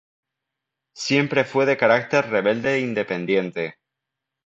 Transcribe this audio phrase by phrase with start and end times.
[0.95, 3.75] Siempre fue de carácter rebelde e independiente.